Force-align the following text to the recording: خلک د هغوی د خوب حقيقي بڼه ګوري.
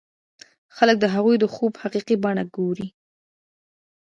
خلک 0.75 0.97
د 1.01 1.05
هغوی 1.13 1.35
د 1.39 1.45
خوب 1.53 1.73
حقيقي 1.81 2.15
بڼه 2.23 2.43
ګوري. 2.55 2.87